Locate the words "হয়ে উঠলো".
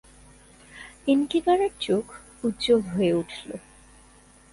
2.91-3.55